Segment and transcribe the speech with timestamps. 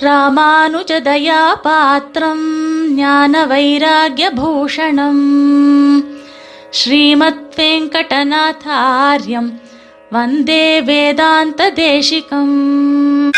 [0.00, 5.22] ராமானுஜதயாபாத்திரம் ஞான வைராகியபூஷணம்
[6.70, 9.60] ஸ்ரீமத் வெங்கடநாதாரியம்
[10.10, 13.30] வந்தே வேதாந்த தேசிகம்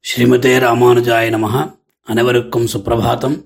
[0.00, 1.76] ஸ்ரீமதே ராமானுஜாய நமஹ.
[2.02, 3.44] அனைவருக்கும் சுப்பிரபாதம்.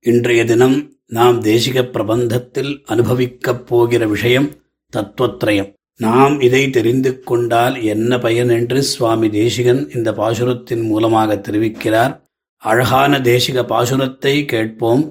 [0.00, 4.50] இன்றைய தினம் நாம் தேசிக பிரபந்தத்தில் அனுபவிக்கப் போகிற விஷயம்
[4.96, 5.76] தத்துவத்ரயம்.
[6.00, 12.12] நாம் இதை தெரிந்து கொண்டால் என்ன பயன் என்று சுவாமி தேசிகன் இந்த பாசுரத்தின் மூலமாக தெரிவிக்கிறார்.
[12.56, 15.02] அழகான தேசிக பாசுரத்தை கேட்போம்.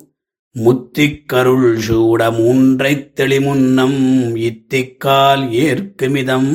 [0.55, 3.99] முத்திக்கருள் சூட மூன்றை தெளிமுன்னம்
[4.35, 6.49] இத்திக்கால் ஏற்குமிதம்.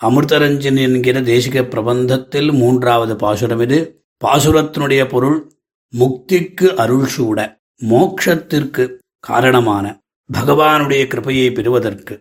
[0.00, 4.04] அமிர்தரஞ்சன் என்கிற தேசிக பிரபந்தத்தில் மூன்றாவது பாசுரம் இது.
[4.24, 5.52] பாசுரத்தினுடைய பொருள்
[5.98, 7.38] முக்திக்கு அருள் சூட
[7.80, 8.84] மோக்ஷத்திற்கு
[9.18, 10.02] காரணமான
[10.32, 12.14] பகவானுடைய கிருபையை பெறுவதற்கு.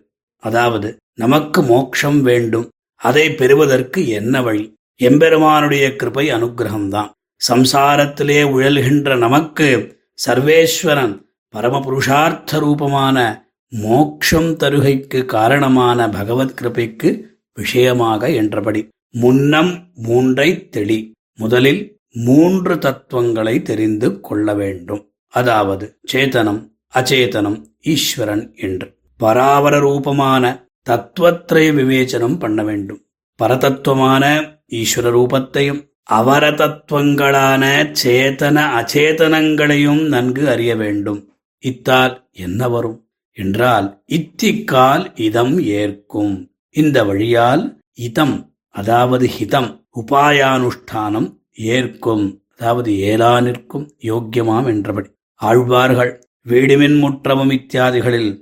[0.44, 2.70] அதாவது நமக்கு மோக்ஷம் வேண்டும்.
[2.96, 4.76] அதை பெறுவதற்கு என்ன வழி?
[4.96, 7.10] எம்பெருமானுடைய கிருபை அனுகிரகம்தான்
[7.50, 11.22] சம்சாரத்திலே உழல்கின்ற நமக்கு சர்வேஸ்வரன்
[11.56, 17.22] பரமபுருஷார்த்த ரூபமான மோக்ஷம் தருகைக்கு காரணமான பகவத் கிருபைக்கு
[17.54, 25.12] விஷயமாக என்றபடி முன்னம் மூன்றை தெளி முதலில் மூன்று தத்துவங்களை தெரிந்து கொள்ள வேண்டும்.
[25.28, 28.98] அதாவது சேதனம் அச்சேதனம் ஈஸ்வரன் என்று.
[29.20, 33.02] பராவர ரூபமான தத்துவத்திரய விவேச்சனம் பண்ண வேண்டும்.
[33.44, 34.24] பரதத்துவமான
[34.70, 41.34] ஈஸ்வர ரூபத்தையும் அவர தத்துவங்களான சேதன அச்சேதனங்களையும் நன்கு அறிய வேண்டும்.
[41.60, 43.10] இத்தால் என்ன வரும்?
[43.32, 46.52] என்றால் இத்திக்கால் இதம் ஏற்கும்.
[46.70, 52.44] இந்த வழியால் இதம் அதாவது ஹிதம் உபாயானுஷ்டானம் ஏற்கும்.
[52.58, 55.10] அதாவது ஏலா நிற்கும் யோக்கியமாம் என்றபடி.
[55.36, 58.42] ஆழ்வார்கள் வீடுமின் முற்றமும் இத்தியாதிகளில்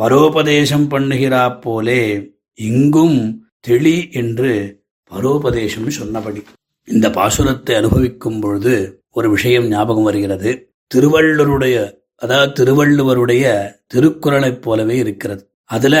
[0.00, 6.42] பரோபதேசம் பண்ணுகிறாப் போலே இங்கும் தெளி என்று பரோபதேசம் சொன்னபடி.
[6.84, 10.72] இந்த பாசுரத்தை அனுபவிக்கும் பொழுது ஒரு விஷயம் ஞாபகம் வருகிறது.
[10.94, 15.50] திருவள்ளுவருடைய அதாவது திருவள்ளுவருடைய திருக்குறளைப் போலவே இருக்கிறது.
[15.64, 15.96] அதுல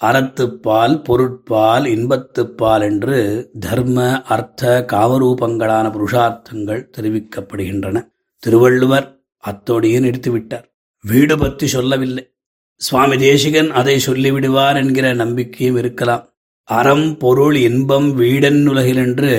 [0.00, 8.08] அறத்துப்பால் பொருட்பால் இன்பத்துப்பால் என்று தர்ம அர்த்த காமரூபங்களான புருஷார்த்தங்கள் தெரிவிக்கப்படுகின்றன.
[8.38, 10.64] திருவள்ளுவர் அத்தோடையே நிறுத்திவிட்டார்
[11.02, 12.35] வீடு பற்றி சொல்லவில்லை.
[12.80, 16.24] சுவாமி தேசிகன் அதை சொல்லிவிடுவார் என்கிற நம்பிக்கையும் இருக்கலாம்.
[16.68, 19.32] அறம் பொருள் இன்பம் வீடன் உலகிலென்று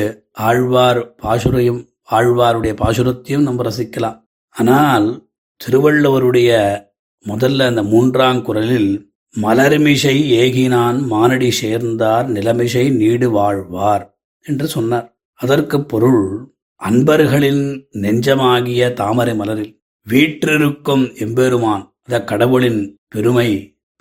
[0.47, 1.81] ஆழ்வார் பாசுரையும்
[2.11, 4.17] ஆழ்வாருடைய பாசுரத்தையும் நம்ம ரசிக்கலாம்.
[4.55, 5.07] ஆனால்
[5.61, 6.51] திருவள்ளுவருடைய
[7.25, 8.91] முதல்ல அந்த மூன்றாம் குரலில்
[9.35, 14.05] மலர்மிசை ஏகினான் மானடி சேர்ந்தார் நிலமிசை நீடு வாழ்வார்
[14.45, 15.07] என்று சொன்னார்.
[15.39, 16.23] அதற்கு பொருள்
[16.81, 17.63] அன்பர்களின்
[18.03, 19.73] நெஞ்சமாகிய தாமரை மலரில்
[20.07, 22.81] வீற்றிருக்கும் எம்பெருமான் அத கடவுளின்
[23.13, 23.49] பெருமை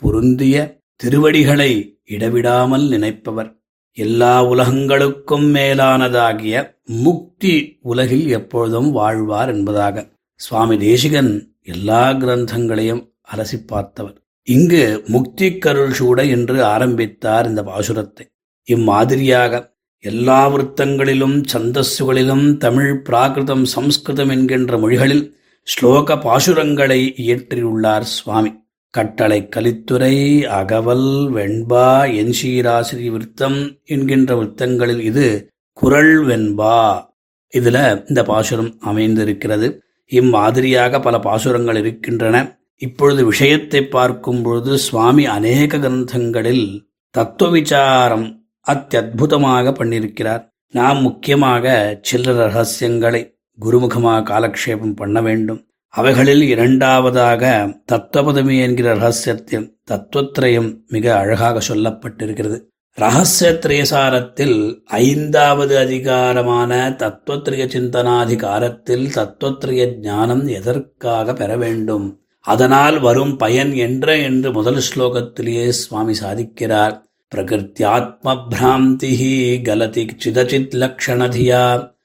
[0.03, 0.57] பொருந்திய
[0.97, 1.71] திருவடிகளை
[2.11, 3.49] இடவிடாமல் நினைப்பவர்.
[3.97, 6.57] எல்லா உலகங்களுக்கும் மேலானதாகிய
[7.05, 10.05] முக்தி உலகில் எப்பொழுதும் வாழ்வார் என்பதாக
[10.41, 13.03] சுவாமி தேசிகன் எல்லா கிரந்தங்களையும்
[13.33, 14.17] அலசி பார்த்தவர்.
[14.49, 18.27] இங்கு முக்தி கருள் சூட என்று ஆரம்பித்தார் இந்த பாசுரத்தை.
[18.69, 19.63] இம்மாதிரியாக
[20.05, 25.25] எல்லா விருத்தங்களிலும் சந்தஸ்சுகளிலும் தமிழ் பிராகிருதம் சம்ஸ்கிருதம் என்கின்ற மொழிகளில்
[25.67, 28.53] ஸ்லோக பாசுரங்களை இயற்றியுள்ளார் சுவாமி.
[28.91, 31.87] கட்டளை கலித்துறை அகவல் வெண்பா
[32.21, 37.05] என்சீராசிரி விருத்தம் என்கின்ற விருத்தங்களில் இது குரல் வெண்பா.
[37.53, 39.83] இதுல இந்த பாசுரம் அமைந்திருக்கிறது.
[40.07, 42.59] இம்மாதிரியாக பல பாசுரங்கள் இருக்கின்றன.
[42.77, 50.49] இப்பொழுது விஷயத்தை பார்க்கும் பொழுது சுவாமி அநேக கிரந்தங்களில் தத்துவ விசாரம் அத்தியுதமாக பண்ணியிருக்கிறார்.
[50.71, 55.67] நாம் முக்கியமாக சில்லற ரகசியங்களை குருமுகமாக காலக்ஷேபம் பண்ண வேண்டும்.
[55.89, 62.63] அவைகளில் இரண்டாவதாக தத்துவபதமி என்கிற ரகசியத்தில் தத்துவத்திரயம் மிக அழகாக சொல்லப்பட்டிருக்கிறது.
[63.01, 72.21] ரகசியத்திரயசாரத்தில் ஐந்தாவது அதிகாரமான தத்துவத்திரிய சிந்தனாதிகாரத்தில் தத்துவத்திரிய ஞானம் எதற்காக பெற வேண்டும்?
[72.41, 77.05] அதனால் வரும் பயன் என்ற என்று முதல் ஸ்லோகத்திலேயே சுவாமி சாதிக்கிறார்.
[77.35, 81.96] பிரகிருத்தியாத்ம பிராந்தி கலதி சிதச்சித் லக்ஷணதியா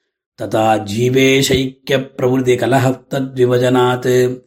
[0.42, 4.40] ததா ஜீவேஷைக்கிய பிரவருதி கலஹத்தத்விவஜனாத்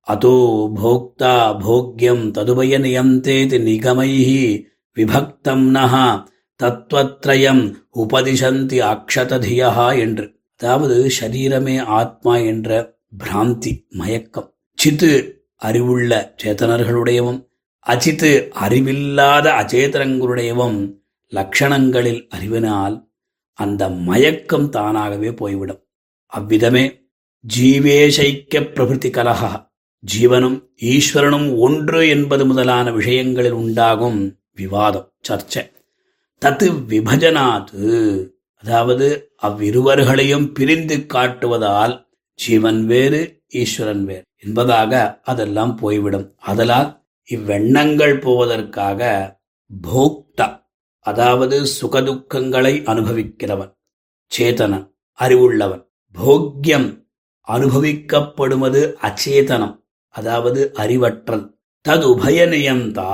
[0.00, 0.36] அதோ
[0.82, 1.34] போக்தா
[1.64, 4.30] போக்யம் ததுபய நியந்தேதி நிகமைः
[4.96, 6.24] விபக்தம் நஹ
[6.60, 17.40] தத்துவத்ரயம் உபதிஷந்தி அக்ஷததியா என்று। அதாவது ஷரீரமே ஆத்மா என்ற பிராந்தி மயக்கம்। சித்து அறிவுள்ள சேத்தனர்களுடையவும்
[17.80, 20.94] அச்சித்து அறிவில்லாத அச்சேதனங்களுடையவும்
[21.32, 23.11] லட்சணங்களில் அறிவினால்
[23.64, 25.82] அந்த மயக்கம் தானாகவே போய்விடும்.
[26.32, 26.84] அவ்விதமே
[27.44, 29.52] ஜீவேசைக்க பிரபிருத்தி கலகா.
[30.04, 34.20] ஜீவனும் ஈஸ்வரனும் ஒன்று என்பது முதலான விஷயங்களில் உண்டாகும்
[34.54, 35.64] விவாதம் சர்ச்சை.
[36.42, 37.90] தத்து விபஜனாது
[38.62, 39.06] அதாவது
[39.42, 41.94] அவ்விருவர்களையும் பிரிந்து காட்டுவதால்
[42.38, 46.26] ஜீவன் வேறு ஈஸ்வரன் வேறு என்பதாக அதெல்லாம் போய்விடும்.
[46.50, 46.88] அதனால்
[47.30, 49.02] இவ்வெண்ணங்கள் போவதற்காக
[49.80, 50.21] போக்
[51.06, 53.72] அதாவது சுகதுக்கங்களை அனுபவிக்கிறவன்
[54.32, 54.86] சேதனன்
[55.18, 55.82] அறிவுள்ளவன்.
[56.14, 56.88] போக்யம்
[57.48, 59.74] அனுபவிக்கப்படுவது அச்சேதனம்
[60.14, 61.44] அதாவது அறிவற்றல்.
[61.84, 63.10] ததுபயநியந்தா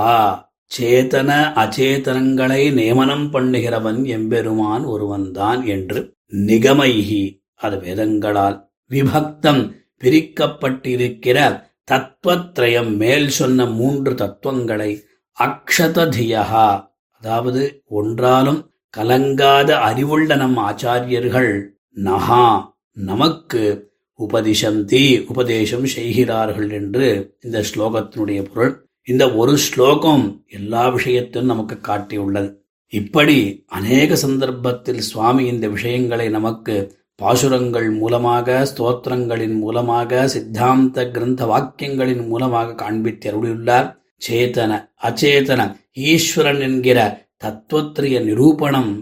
[0.71, 6.01] சேதன அச்சேதனங்களை நியமனம் பண்ணுகிறவன் எம்பெருமான் ஒருவன்தான் என்று
[6.47, 7.23] நிகமைகி
[7.55, 8.57] அது வேதங்களால்
[8.91, 9.63] விபக்தம்
[10.03, 11.39] பிரிக்கப்பட்டிருக்கிற
[11.91, 14.91] தத்துவத்ரயம் மேல் சொன்ன மூன்று தத்துவங்களை
[15.37, 16.45] அக்ஷததியா
[17.23, 17.63] அதாவது
[18.01, 18.61] ஒன்றாலும்
[18.95, 21.53] கலங்காத அறிவுள்ள நம் ஆச்சாரியர்கள்
[22.05, 22.45] நகா
[22.93, 23.63] நமக்கு
[24.19, 27.07] உபதிஷந்தி உபதேசம் செய்கிறார்கள் என்று
[27.45, 28.73] இந்த ஸ்லோகத்தினுடைய பொருள்.
[29.03, 32.49] இந்த ஒரு ஸ்லோகம் எல்லா விஷயத்தையும் நமக்கு காட்டியுள்ளது.
[32.93, 36.75] இப்படி அநேக சந்தர்ப்பத்தில் சுவாமி இந்த விஷயங்களை நமக்கு
[37.15, 43.89] பாசுரங்கள் மூலமாக ஸ்தோத்திரங்களின் மூலமாக சித்தாந்த கிரந்த வாக்கியங்களின் மூலமாக காண்பித்து அருளியுள்ளார்.
[44.29, 48.93] சேதன அச்சேதன ஈஸ்வரன் என்கிற தத்துவத்திரிய நிரூபணம்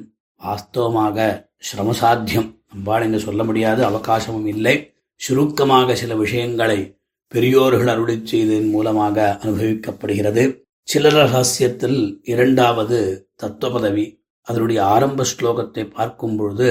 [0.40, 2.48] வாஸ்தவமாக சிரமசாத்தியம்.
[2.72, 4.94] நம்பால் இங்கு சொல்ல முடியாது அவகாசமும் இல்லை.
[5.20, 6.98] சுருக்கமாக சில விஷயங்களை
[7.28, 10.64] பெரியோர்கள் அருளி செய்ததன் மூலமாக அனுபவிக்கப்படுகிறது.
[10.82, 12.98] சிலர் ரகசியத்தில் இரண்டாவது
[13.36, 14.04] தத்துவ பதவி
[14.42, 16.68] அதனுடைய ஆரம்ப ஸ்லோகத்தை பார்க்கும் பொழுது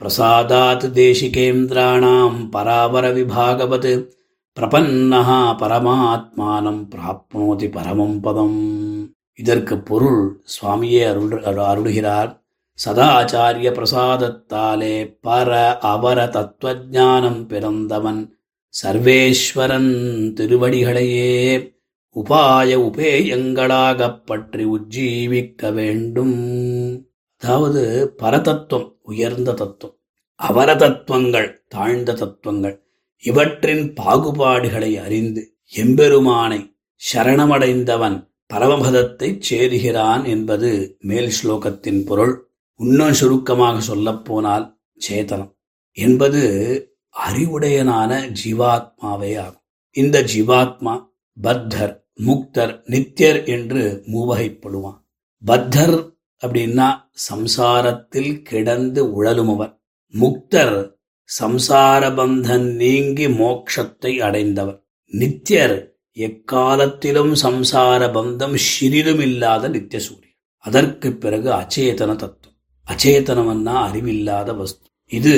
[0.00, 4.08] பிரசாதாத் தேசிகேந்திராணாம் பராபர விபாகவத்
[4.60, 9.16] பிரபன்னஹா பரமாத்மானம் பிராப்னோதி பரமம் பதம்.
[9.34, 12.40] இதற்கு பொருள் சுவாமியே அருள் அருளுகிறார்.
[12.84, 18.38] சதாச்சாரிய பிரசாதத்தாலே பர அவர தத்துவஜானம் பிறந்தவன்
[18.82, 19.92] சர்வேஸ்வரன்
[20.32, 21.72] திருவடிகளையே
[22.14, 26.38] உபாய உபேயங்களாகப் பற்றி உஜ்ஜீவிக்க வேண்டும்.
[27.38, 29.96] அதாவது பரதத்துவம் உயர்ந்த தத்துவம்
[30.34, 32.83] அவர தத்துவங்கள் தாழ்ந்த தத்துவங்கள்
[33.24, 35.42] இவற்றின் பாகுபாடுகளை அறிந்து
[35.76, 36.60] எம்பெருமானை
[37.12, 38.16] சரணமடைந்தவன்
[38.52, 42.34] பரமபதத்தைச் சேருகிறான் என்பது மேல் ஸ்லோகத்தின் பொருள்.
[42.76, 44.66] இன்னும் சுருக்கமாக சொல்லப்போனால்
[45.08, 45.52] சேதனம்
[45.92, 46.42] என்பது
[47.14, 48.10] அறிவுடையனான
[48.44, 49.64] ஜீவாத்மாவே ஆகும்.
[49.90, 50.94] இந்த ஜீவாத்மா
[51.42, 51.94] பத்தர்
[52.26, 55.00] முக்தர் நித்தியர் என்று மூவகைப்படுவான்.
[55.46, 55.96] பத்தர்
[56.46, 56.88] அப்படின்னா
[57.28, 59.74] சம்சாரத்தில் கிடந்து உழலுமவர்.
[60.14, 60.76] முக்தர்
[61.28, 72.16] சம்சாரபந்தன் நீங்கி மோட்சத்தை அடைந்தவர் நித்தியர் எக்காலத்திலும் சம்சார பந்தம் சிறிதும் இல்லாத நித்திய சூரியன் அதற்கு பிறகு அச்சேதன
[72.16, 72.58] தத்துவம்.
[72.88, 74.86] அச்சேதனம்னா அறிவில்லாத வஸ்து.
[75.06, 75.34] இது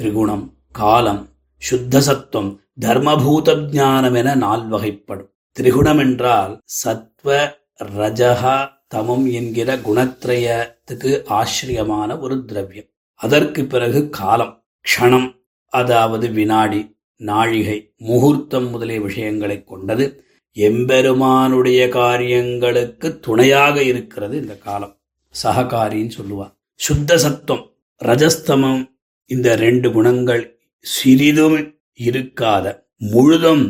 [0.00, 5.30] திரிகுணம் காலம் சுத்த சத்துவம் தர்மபூத ஜானம் என நால்வகைப்படும்.
[5.56, 8.56] திரிகுணம் என்றால் சத்வ ரஜகா
[8.94, 12.90] தமம் என்கிற குணத்திரயத்துக்கு ஆசிரியமான ஒரு திரவியம்.
[13.14, 14.63] அதற்கு பிறகு காலம்.
[14.84, 15.28] க்ஷணம்
[15.72, 20.24] அதாவது வினாடி நாழிகை முகூர்த்தம் முதலிய விஷயங்களை கொண்டது
[20.56, 25.00] எம்பெருமானுடைய காரியங்களுக்கு துணையாக இருக்கிறது இந்த காலம்.
[25.34, 26.52] சககாரின்னு சொல்லுவார்.
[26.80, 27.64] சுத்த சத்துவம்
[28.00, 28.82] ரஜஸ்தமம்
[29.30, 31.58] இந்த ரெண்டு குணங்கள் சிறிதும்
[32.00, 32.66] இருக்காத
[32.96, 33.64] முழுதும்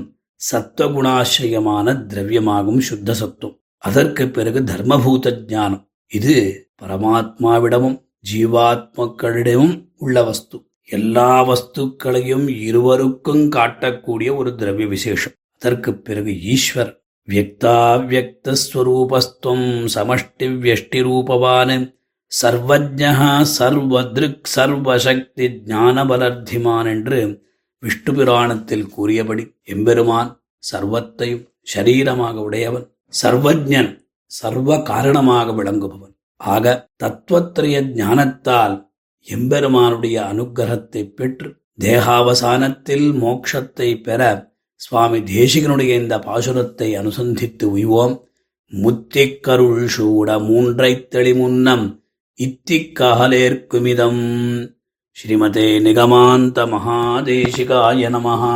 [0.51, 5.89] சத்துவகுணாசிரியமான திரவியமாகும் சுத்த சத்துவம் அதற்கு பிறகு தர்மபூத ஞானம்.
[6.07, 6.35] இது
[6.83, 7.99] பரமாத்மாவிடமும்
[8.33, 10.57] ஜீவாத்மக்களிடமும் உள்ள வஸ்து.
[10.89, 21.93] எல்லா வஸ்துக்களையும் இருவருக்கும் காட்டக்கூடிய ஒரு திரவிய விசேஷம் அதற்கு பிறகு ஈஸ்வர் வியக்தாவியக்தஸ்வரூபஸ்துவம் சமஷ்டி வியஷ்டி ரூபவான்
[22.43, 27.43] சர்வஜா சர்வதிருக் சர்வசக்தி ஞானபலர்த்திமான் என்று
[27.83, 30.41] விஷ்ணு புராணத்தில் கூறியபடி எம்பெருமான்
[30.73, 36.15] சர்வத்தையும் சரீரமாக உடையவன் சர்வஜன் சர்வ காரணமாக விளங்குபவன்.
[36.37, 38.93] ஆக தத்துவத்திரைய ஞானத்தால்
[39.28, 41.50] எம்பெருமானுடைய அனுக்கிரகத்தை பெற்று
[41.80, 44.22] தேகாவசானத்தில் மோட்சத்தை பெற
[44.82, 48.16] சுவாமி தேசிகனுடைய இந்த பாசுரத்தை அனுசந்தித்து உய்வோம்
[48.74, 51.86] முத்திக்கருள் சூட மூன்றைத் தெளிமுன்னம்
[52.40, 54.22] இத்திக்ககலேற்குமிதம்
[55.18, 58.54] ஸ்ரீமதே நிகமாந்த மகாதேசிகாய நமஹா